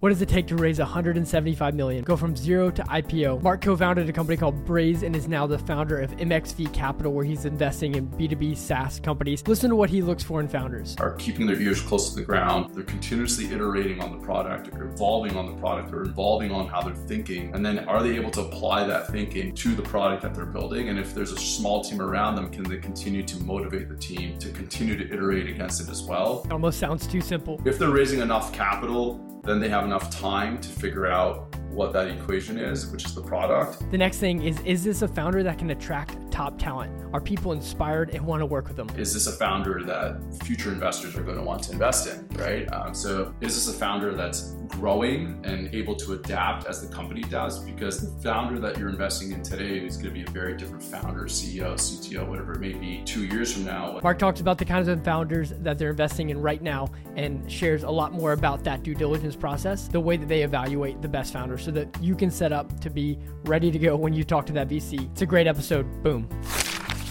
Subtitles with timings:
[0.00, 2.02] What does it take to raise 175 million?
[2.04, 3.42] Go from zero to IPO.
[3.42, 7.22] Mark co-founded a company called Braze and is now the founder of MXV Capital, where
[7.22, 9.46] he's investing in B2B SaaS companies.
[9.46, 10.96] Listen to what he looks for in founders.
[11.00, 12.74] Are keeping their ears close to the ground.
[12.74, 16.80] They're continuously iterating on the product, they're evolving on the product, they're evolving on how
[16.80, 20.34] they're thinking, and then are they able to apply that thinking to the product that
[20.34, 20.88] they're building?
[20.88, 24.38] And if there's a small team around them, can they continue to motivate the team
[24.38, 26.40] to continue to iterate against it as well?
[26.46, 27.60] It almost sounds too simple.
[27.66, 32.08] If they're raising enough capital then they have enough time to figure out what that
[32.08, 33.90] equation is, which is the product.
[33.90, 36.90] The next thing is is this a founder that can attract top talent?
[37.12, 38.88] Are people inspired and want to work with them?
[38.96, 42.64] Is this a founder that future investors are going to want to invest in, right?
[42.72, 47.20] Um, so is this a founder that's growing and able to adapt as the company
[47.22, 47.58] does?
[47.58, 50.82] Because the founder that you're investing in today is going to be a very different
[50.82, 54.00] founder, CEO, CTO, whatever it may be, two years from now.
[54.02, 57.82] Mark talks about the kinds of founders that they're investing in right now and shares
[57.82, 61.34] a lot more about that due diligence process, the way that they evaluate the best
[61.34, 64.46] founders so that you can set up to be ready to go when you talk
[64.46, 65.10] to that VC.
[65.12, 65.84] It's a great episode.
[66.02, 66.29] Boom.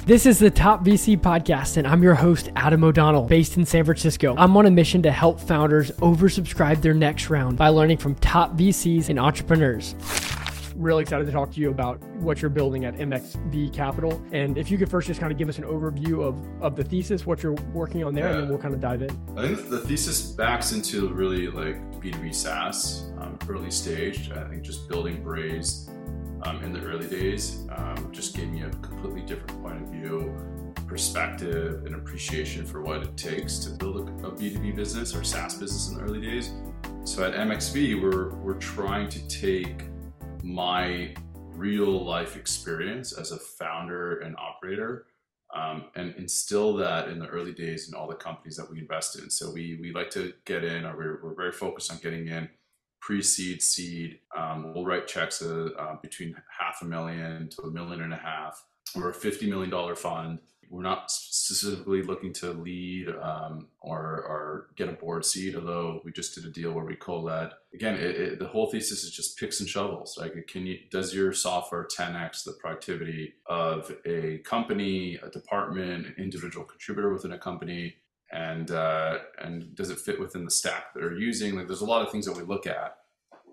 [0.05, 3.85] This is the Top VC Podcast, and I'm your host, Adam O'Donnell, based in San
[3.85, 4.33] Francisco.
[4.37, 8.57] I'm on a mission to help founders oversubscribe their next round by learning from top
[8.57, 9.93] VCs and entrepreneurs
[10.79, 14.21] really excited to talk to you about what you're building at MXV Capital.
[14.31, 16.83] And if you could first just kind of give us an overview of, of the
[16.83, 18.31] thesis, what you're working on there, yeah.
[18.31, 19.09] and then we'll kind of dive in.
[19.37, 24.31] I think the thesis backs into really like B2B SaaS, um, early stage.
[24.31, 25.89] I think just building Braze
[26.43, 30.35] um, in the early days um, just gave me a completely different point of view,
[30.87, 35.55] perspective, and appreciation for what it takes to build a a B2B business or SaaS
[35.55, 36.51] business in the early days.
[37.03, 39.83] So at MXV, we're, we're trying to take
[40.43, 41.13] my
[41.59, 45.07] real life experience as a founder and operator
[45.53, 49.17] um, and instill that in the early days in all the companies that we invest
[49.17, 49.29] in.
[49.29, 52.49] So we we like to get in, or we're, we're very focused on getting in
[53.01, 54.19] pre-seed, seed.
[54.37, 58.17] Um, we'll write checks uh, uh, between half a million to a million and a
[58.17, 58.63] half.
[58.95, 64.67] We're a fifty million dollar fund we're not specifically looking to lead um, or, or
[64.75, 67.49] get a board seat, although we just did a deal where we co-led.
[67.73, 70.15] Again, it, it, the whole thesis is just picks and shovels.
[70.19, 76.15] Like, can you does your software 10x the productivity of a company, a department, an
[76.19, 77.95] individual contributor within a company,
[78.31, 81.55] and uh, and does it fit within the stack that they're using?
[81.55, 82.95] Like, there's a lot of things that we look at,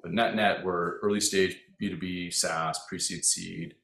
[0.03, 3.75] but net net, we're early stage B2B SaaS pre-seed seed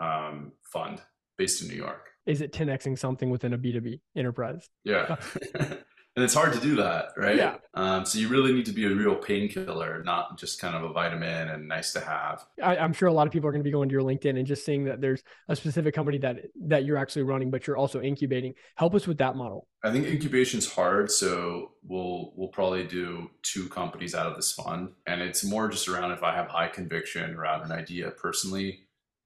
[0.00, 1.00] um, fund
[1.36, 4.68] based in New York is it 10xing something within a B2B enterprise?
[4.84, 5.16] Yeah.
[6.20, 7.34] and it's hard to do that, right?
[7.34, 7.56] Yeah.
[7.72, 10.92] Um, so you really need to be a real painkiller, not just kind of a
[10.92, 12.44] vitamin and nice to have.
[12.62, 14.38] I, am sure a lot of people are going to be going to your LinkedIn
[14.38, 17.78] and just seeing that there's a specific company that that you're actually running, but you're
[17.78, 18.52] also incubating.
[18.74, 19.66] Help us with that model.
[19.82, 24.90] I think incubation's hard, so we'll we'll probably do two companies out of this fund,
[25.06, 28.80] and it's more just around if I have high conviction around an idea personally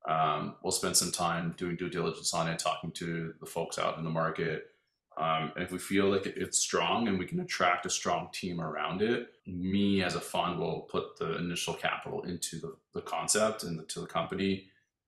[0.07, 3.99] um, we'll spend some time doing due diligence on it, talking to the folks out
[3.99, 4.67] in the market.
[5.17, 8.61] Um, and if we feel like it's strong and we can attract a strong team
[8.61, 13.63] around it, me as a fund will put the initial capital into the, the concept
[13.63, 14.67] and the, to the company,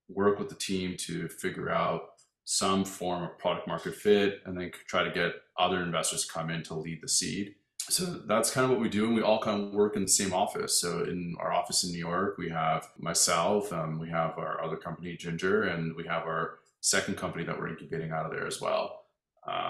[0.08, 2.10] work with the team to figure out
[2.44, 6.62] some form of product market fit, and then try to get other investors come in
[6.62, 7.56] to lead the seed.
[7.88, 10.08] So that's kind of what we do and we all kind of work in the
[10.08, 10.80] same office.
[10.80, 14.76] So in our office in new york we have myself um, we have our other
[14.76, 18.60] company ginger and we have our second company that we're incubating out of there as
[18.60, 19.05] well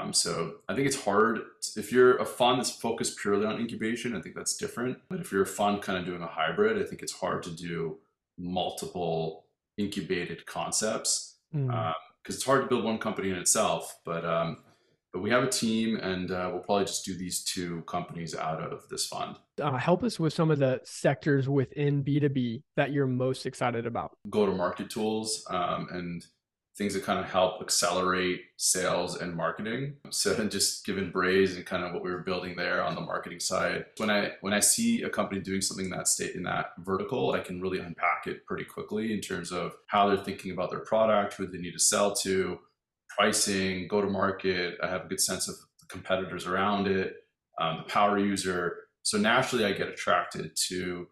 [0.06, 1.40] um, so i think it's hard
[1.76, 5.32] if you're a fund that's focused purely on incubation i think that's different but if
[5.32, 7.98] you're a fund kind of doing a hybrid i think it's hard to do
[8.38, 9.44] multiple
[9.78, 11.88] incubated concepts because mm.
[11.88, 11.94] um,
[12.26, 14.58] it's hard to build one company in itself but um,
[15.16, 18.60] but we have a team, and uh, we'll probably just do these two companies out
[18.60, 19.36] of this fund.
[19.58, 24.10] Uh, help us with some of the sectors within B2B that you're most excited about.
[24.28, 26.22] Go to market tools um, and
[26.76, 29.94] things that kind of help accelerate sales and marketing.
[30.10, 33.40] So just given Braze and kind of what we were building there on the marketing
[33.40, 37.32] side, when I when I see a company doing something that state in that vertical,
[37.32, 40.80] I can really unpack it pretty quickly in terms of how they're thinking about their
[40.80, 42.58] product, who they need to sell to,
[43.08, 44.76] pricing, go to market.
[44.82, 47.14] I have a good sense of the competitors around it,
[47.58, 48.76] um, the power user.
[49.02, 51.06] So naturally, I get attracted to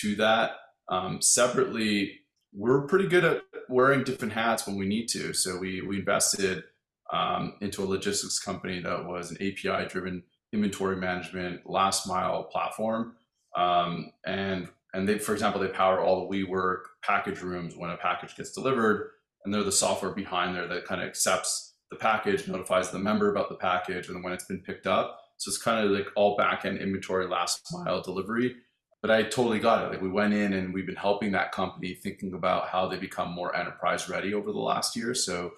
[0.00, 0.52] to that.
[0.88, 2.20] Um, separately,
[2.52, 5.32] we're pretty good at wearing different hats when we need to.
[5.32, 6.64] So we we invested
[7.12, 10.22] um, into a logistics company that was an API driven
[10.52, 13.16] inventory management last mile platform,
[13.56, 17.96] um, and and they, for example, they power all the WeWork package rooms when a
[17.96, 19.10] package gets delivered
[19.44, 23.30] and they're the software behind there that kind of accepts the package, notifies the member
[23.30, 25.20] about the package, and when it's been picked up.
[25.36, 28.54] So it's kind of like all back end inventory, last mile delivery.
[29.04, 29.90] But I totally got it.
[29.90, 33.30] Like we went in and we've been helping that company thinking about how they become
[33.32, 35.14] more enterprise ready over the last year.
[35.14, 35.52] So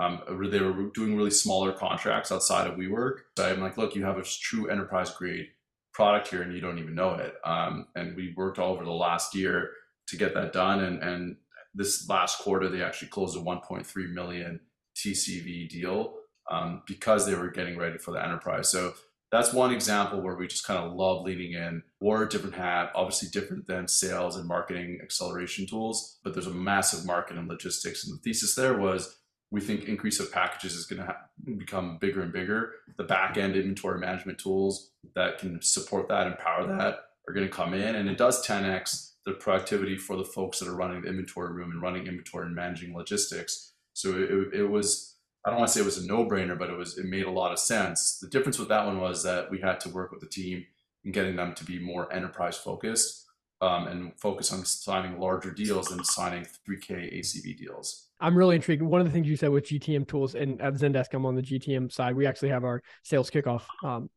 [0.00, 3.16] um, they were doing really smaller contracts outside of WeWork.
[3.36, 5.48] So I'm like, look, you have a true enterprise grade
[5.92, 7.34] product here and you don't even know it.
[7.44, 9.72] Um, and we worked all over the last year
[10.08, 10.82] to get that done.
[10.82, 11.36] And, and
[11.74, 14.58] this last quarter, they actually closed a 1.3 million
[14.96, 16.14] TCV deal
[16.50, 18.70] um, because they were getting ready for the enterprise.
[18.70, 18.94] So
[19.36, 21.82] that's one example where we just kind of love leaning in.
[22.00, 26.54] Wore a different hat, obviously different than sales and marketing acceleration tools, but there's a
[26.54, 28.06] massive market in logistics.
[28.06, 29.18] And the thesis there was
[29.50, 32.72] we think increase of packages is going to ha- become bigger and bigger.
[32.96, 36.98] The back end inventory management tools that can support that and power that
[37.28, 40.68] are going to come in, and it does 10x the productivity for the folks that
[40.68, 43.72] are running the inventory room and running inventory and managing logistics.
[43.92, 45.15] So it, it was
[45.46, 47.30] I don't want to say it was a no-brainer, but it was it made a
[47.30, 48.18] lot of sense.
[48.18, 50.66] The difference with that one was that we had to work with the team
[51.04, 53.26] in getting them to be more enterprise focused
[53.60, 58.08] um, and focus on signing larger deals and signing 3K ACV deals.
[58.20, 58.82] I'm really intrigued.
[58.82, 61.42] One of the things you said with GTM tools, and at Zendesk, I'm on the
[61.42, 62.16] GTM side.
[62.16, 64.10] We actually have our sales kickoff um,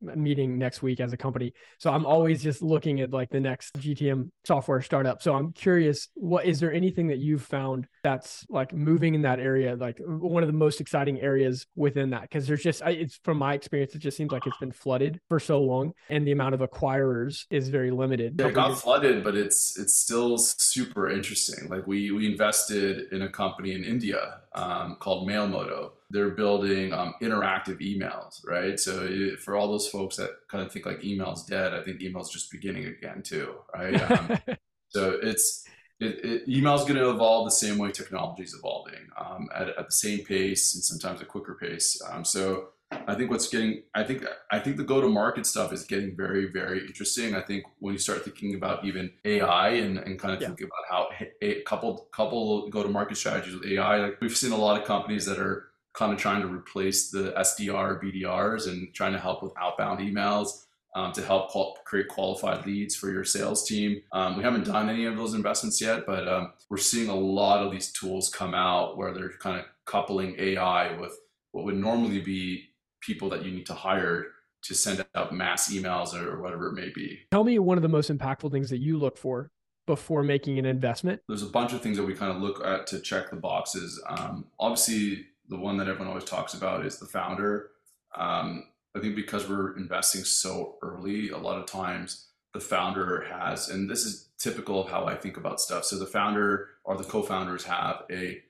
[0.00, 1.52] meeting next week as a company.
[1.78, 5.22] So I'm always just looking at like the next GTM software startup.
[5.22, 9.40] So I'm curious, what is there anything that you've found that's like moving in that
[9.40, 12.22] area, like one of the most exciting areas within that?
[12.22, 15.40] Because there's just, it's from my experience, it just seems like it's been flooded for
[15.40, 18.36] so long, and the amount of acquirers is very limited.
[18.38, 21.68] Yeah, it got flooded, but it's it's still super interesting.
[21.68, 27.14] Like we we invested in a company in India um, called Mailmodo they're building um,
[27.20, 28.78] interactive emails, right?
[28.78, 32.00] So it, for all those folks that kind of think like email's dead, I think
[32.00, 34.00] email's just beginning again too, right?
[34.10, 34.38] Um,
[34.88, 35.64] so it's
[35.98, 39.68] it, it, email is going to evolve the same way technology is evolving um, at,
[39.70, 42.00] at, the same pace and sometimes a quicker pace.
[42.10, 46.14] Um, so I think what's getting, I think, I think the go-to-market stuff is getting
[46.14, 47.34] very, very interesting.
[47.34, 50.48] I think when you start thinking about even AI and, and kind of yeah.
[50.48, 54.78] thinking about how a couple couple go-to-market strategies with AI, like we've seen a lot
[54.80, 59.18] of companies that are kind of trying to replace the SDR BDRs and trying to
[59.18, 60.62] help with outbound emails.
[60.94, 64.00] Um, to help qual- create qualified leads for your sales team.
[64.12, 67.62] Um, we haven't done any of those investments yet, but um, we're seeing a lot
[67.62, 71.12] of these tools come out where they're kind of coupling AI with
[71.52, 72.70] what would normally be
[73.02, 74.28] people that you need to hire
[74.62, 77.20] to send out mass emails or whatever it may be.
[77.30, 79.50] Tell me one of the most impactful things that you look for
[79.86, 81.22] before making an investment.
[81.28, 84.02] There's a bunch of things that we kind of look at to check the boxes.
[84.08, 87.70] Um, obviously, the one that everyone always talks about is the founder.
[88.16, 88.64] Um,
[88.96, 93.90] I think because we're investing so early, a lot of times the founder has, and
[93.90, 95.84] this is typical of how I think about stuff.
[95.84, 98.42] So the founder or the co-founders have a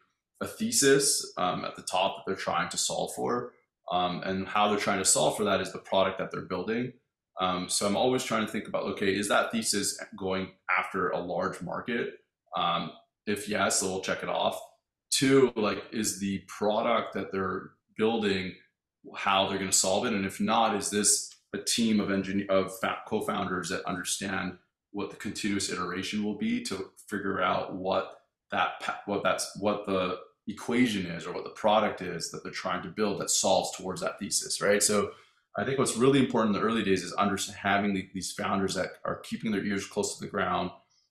[0.43, 3.53] a thesis um, at the top that they're trying to solve for,
[3.91, 6.93] um, and how they're trying to solve for that is the product that they're building.
[7.41, 11.19] Um, so I'm always trying to think about, okay, is that thesis going after a
[11.19, 12.21] large market?
[12.55, 12.93] Um,
[13.27, 14.61] if yes, we'll check it off.
[15.11, 18.55] Two, like, is the product that they're building
[19.15, 22.47] how they're going to solve it, and if not, is this a team of engineer
[22.51, 22.73] of
[23.07, 24.59] co-founders that understand
[24.91, 28.21] what the continuous iteration will be to figure out what
[28.51, 30.19] that what that's what the
[30.49, 34.01] equation is or what the product is that they're trying to build that solves towards
[34.01, 34.83] that thesis, right?
[34.83, 35.11] So
[35.57, 38.93] I think what's really important in the early days is understanding having these founders that
[39.05, 40.71] are keeping their ears close to the ground,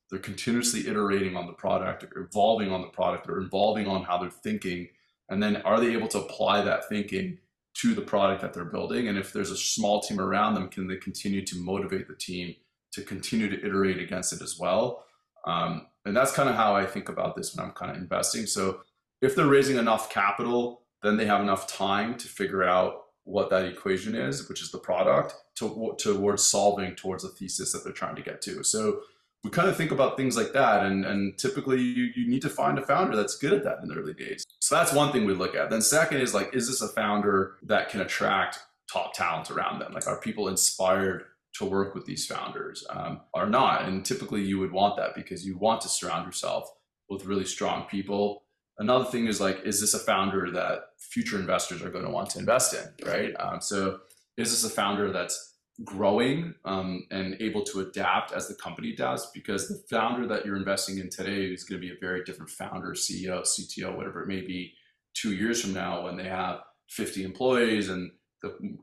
[0.10, 4.30] they're continuously iterating on the product, evolving on the product, or evolving on how they're
[4.30, 4.88] thinking.
[5.30, 7.40] And then are they able to apply that thinking
[7.76, 9.08] to the product that they're building?
[9.08, 12.56] And if there's a small team around them, can they continue to motivate the team
[12.94, 15.06] to continue to iterate against it as well?
[15.46, 18.46] Um, and that's kind of how I think about this when I'm kind of investing.
[18.46, 18.82] So
[19.22, 23.66] if they're raising enough capital, then they have enough time to figure out what that
[23.66, 28.16] equation is, which is the product, to, towards solving towards the thesis that they're trying
[28.16, 28.64] to get to.
[28.64, 29.02] So
[29.46, 32.50] we kind of think about things like that and, and typically you, you need to
[32.50, 34.44] find a founder that's good at that in the early days.
[34.60, 35.70] So that's one thing we look at.
[35.70, 38.58] Then second is like is this a founder that can attract
[38.92, 39.94] top talent around them?
[39.94, 41.26] Like are people inspired
[41.60, 43.84] to work with these founders um, or not?
[43.84, 46.68] And typically you would want that because you want to surround yourself
[47.08, 48.46] with really strong people.
[48.80, 52.32] Another thing is like is this a founder that future investors are going to want
[52.32, 53.36] to invest in right?
[53.40, 54.00] Um, so
[54.38, 59.30] is this a founder that's growing um, and able to adapt as the company does
[59.32, 62.50] because the founder that you're investing in today is going to be a very different
[62.50, 64.74] founder ceo cto whatever it may be
[65.14, 68.78] two years from now when they have 50 employees and the,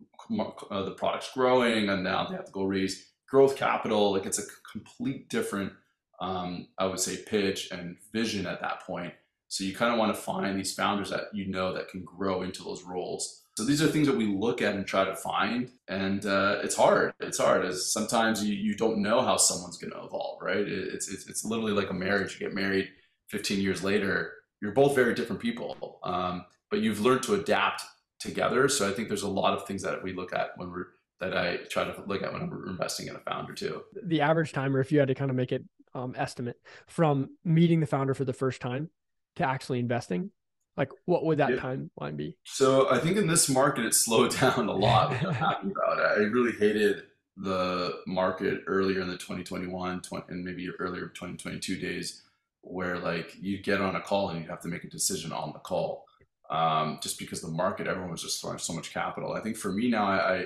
[0.70, 4.12] uh, the product's growing and now they have to go raise growth capital.
[4.12, 5.72] Like it's a complete different
[6.20, 9.12] um, i would say pitch and vision at that point.
[9.48, 12.42] So you kind of want to find these founders that you know that can grow
[12.42, 15.70] into those roles So these are things that we look at and try to find,
[15.86, 17.12] and uh, it's hard.
[17.20, 17.66] It's hard.
[17.66, 20.66] As sometimes you, you don't know how someone's going to evolve, right?
[20.66, 22.40] It's, it's it's literally like a marriage.
[22.40, 22.88] You get married
[23.28, 24.32] 15 years later,
[24.62, 27.82] you're both very different people, um, but you've learned to adapt
[28.20, 28.68] together.
[28.68, 30.86] So I think there's a lot of things that we look at when we're
[31.20, 33.82] that I try to look at when I'm investing in a founder too.
[34.02, 35.62] The average timer, if you had to kind of make it
[35.94, 36.56] um, estimate
[36.88, 38.90] from meeting the founder for the first time
[39.36, 40.30] to actually investing,
[40.76, 41.56] like, what would that yeah.
[41.56, 42.36] timeline be?
[42.44, 45.12] So I think in this market, it slowed down a lot.
[45.12, 46.20] I'm happy about it.
[46.20, 47.04] I really hated
[47.36, 52.22] the market earlier in the 2021 20, and maybe earlier 2022 days
[52.62, 55.52] where like you get on a call and you have to make a decision on
[55.52, 56.06] the call
[56.50, 59.72] um, just because the market everyone was just throwing so much capital i think for
[59.72, 60.44] me now i i,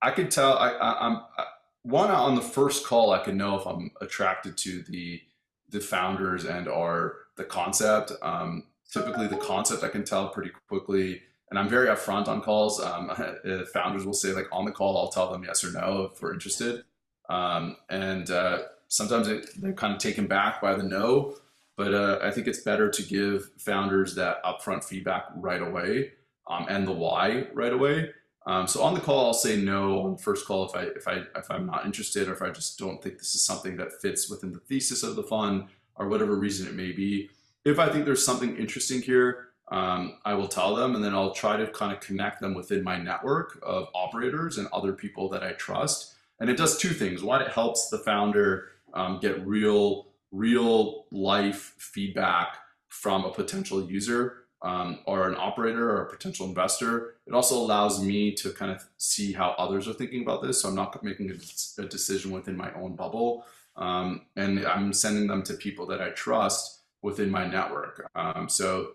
[0.00, 1.44] I could tell I, I i'm I,
[1.82, 5.20] one on the first call i can know if i'm attracted to the
[5.68, 11.22] the founders and or the concept um, typically the concept I can tell pretty quickly.
[11.50, 12.80] And I'm very upfront on calls.
[12.80, 13.10] Um,
[13.72, 16.32] founders will say like on the call, I'll tell them yes or no if we're
[16.32, 16.84] interested.
[17.28, 21.36] Um, and uh, sometimes it, they're kind of taken back by the no,
[21.76, 26.12] but uh, I think it's better to give founders that upfront feedback right away
[26.48, 28.10] um, and the why right away.
[28.46, 31.06] Um, so on the call, I'll say no on the first call if I if
[31.06, 34.00] I if I'm not interested or if I just don't think this is something that
[34.00, 35.66] fits within the thesis of the fund
[35.96, 37.28] or whatever reason it may be
[37.64, 41.34] if I think there's something interesting here, um, I will tell them, and then I'll
[41.34, 45.42] try to kind of connect them within my network of operators and other people that
[45.42, 46.14] I trust.
[46.40, 47.22] And it does two things.
[47.22, 52.56] One, it helps the founder um, get real, real life feedback
[52.88, 57.16] from a potential user um, or an operator or a potential investor.
[57.26, 60.62] It also allows me to kind of see how others are thinking about this.
[60.62, 63.44] So I'm not making a, a decision within my own bubble.
[63.76, 68.10] Um, and I'm sending them to people that I trust within my network.
[68.14, 68.92] Um, so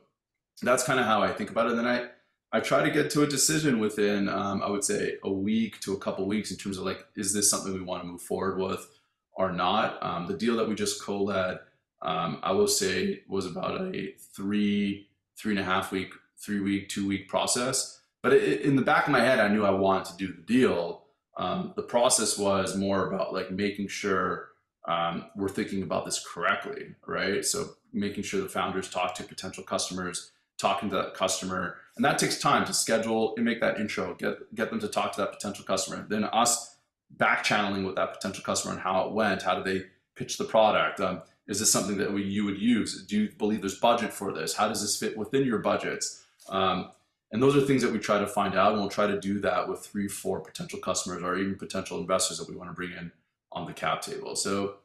[0.62, 1.72] that's kind of how I think about it.
[1.72, 2.08] And then I,
[2.56, 5.94] I try to get to a decision within, um, I would say, a week to
[5.94, 8.60] a couple weeks in terms of like, is this something we want to move forward
[8.60, 8.88] with
[9.34, 10.02] or not?
[10.04, 11.60] Um, the deal that we just co-led,
[12.02, 15.08] um, I will say, was about a three,
[15.38, 18.02] three and a half week, three week, two week process.
[18.22, 20.42] But it, in the back of my head, I knew I wanted to do the
[20.42, 21.06] deal.
[21.38, 24.50] Um, the process was more about like making sure
[24.86, 27.46] um, we're thinking about this correctly, right?
[27.46, 32.20] So making sure the founders talk to potential customers, talking to that customer, and that
[32.20, 35.32] takes time to schedule and make that intro, get get them to talk to that
[35.32, 36.06] potential customer.
[36.10, 36.78] Then us
[37.12, 39.44] back channeling with that potential customer and how it went.
[39.44, 39.86] How do they
[40.16, 41.00] pitch the product?
[41.00, 43.06] Um, is this something that we, you would use?
[43.06, 44.56] Do you believe there's budget for this?
[44.56, 46.24] How does this fit within your budgets?
[46.50, 46.90] Um,
[47.32, 49.40] and those are things that we try to find out, and we'll try to do
[49.40, 52.92] that with three, four potential customers or even potential investors that we want to bring
[52.92, 53.12] in
[53.54, 54.36] on the cap table.
[54.36, 54.76] So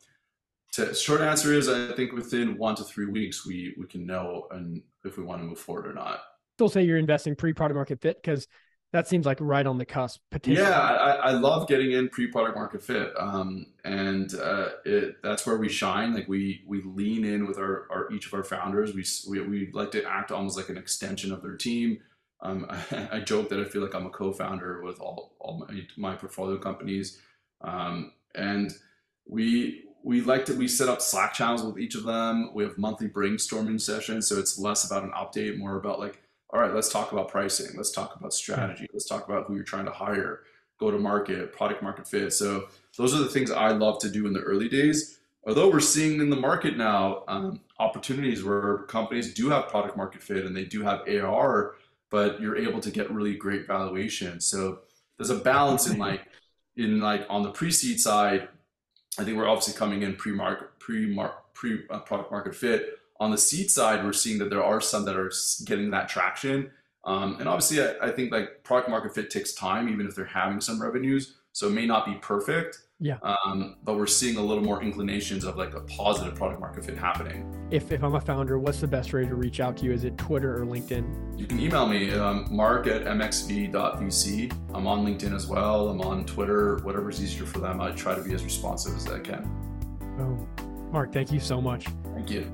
[0.73, 4.47] to, short answer is I think within one to three weeks we we can know
[4.51, 6.21] and if we want to move forward or not.
[6.57, 8.49] Still say you're investing pre-product market fit because
[8.93, 10.21] that seems like right on the cusp.
[10.45, 15.59] Yeah, I, I love getting in pre-product market fit, um, and uh, it, that's where
[15.59, 16.15] we shine.
[16.15, 18.95] Like we we lean in with our, our each of our founders.
[18.95, 21.99] We, we we like to act almost like an extension of their team.
[22.41, 25.87] Um, I, I, joke that I feel like I'm a co-founder with all all my,
[25.97, 27.21] my portfolio companies,
[27.61, 28.73] um, and
[29.29, 32.51] we we like to we set up slack channels with each of them.
[32.55, 36.61] We have monthly brainstorming sessions so it's less about an update more about like all
[36.61, 37.77] right let's talk about pricing.
[37.77, 38.87] Let's talk about strategy.
[38.93, 40.43] Let's talk about who you're trying to hire.
[40.81, 42.33] Go to market product market fit.
[42.33, 45.19] So those are the things i love to do in the early days.
[45.47, 50.23] Although we're seeing in the market now um, opportunities where companies do have product market
[50.23, 51.75] fit and they do have ar
[52.11, 54.41] but you're able to get really great valuation.
[54.41, 54.81] So
[55.17, 56.23] there's a balance in like
[56.79, 58.49] in like on the pre-seed side
[59.19, 63.01] I think we're obviously coming in pre-market, pre-market, pre-product market fit.
[63.19, 65.33] On the seed side, we're seeing that there are some that are
[65.65, 66.71] getting that traction.
[67.05, 70.25] Um, and obviously, I, I, think like product market fit takes time, even if they're
[70.25, 71.35] having some revenues.
[71.53, 72.79] So it may not be perfect.
[73.00, 73.19] Yeah.
[73.23, 76.99] Um, but we're seeing a little more inclinations of like a positive product market fit
[76.99, 77.69] happening.
[77.71, 79.93] If, if I'm a founder, what's the best way to reach out to you?
[79.93, 81.38] Is it Twitter or LinkedIn?
[81.38, 84.52] You can email me, um, mark at mxv.vc.
[84.75, 85.88] I'm on LinkedIn as well.
[85.88, 87.81] I'm on Twitter, whatever's easier for them.
[87.81, 89.49] I try to be as responsive as I can.
[90.19, 91.87] Oh, Mark, thank you so much.
[92.14, 92.50] Thank you.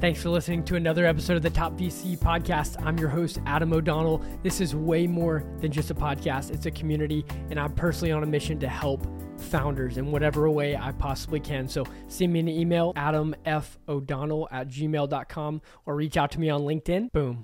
[0.00, 2.84] Thanks for listening to another episode of the Top VC podcast.
[2.84, 4.22] I'm your host, Adam O'Donnell.
[4.42, 8.22] This is way more than just a podcast, it's a community, and I'm personally on
[8.22, 9.06] a mission to help
[9.44, 11.68] founders in whatever way I possibly can.
[11.68, 17.12] So send me an email, adamfodonnell at gmail.com, or reach out to me on LinkedIn.
[17.12, 17.42] Boom.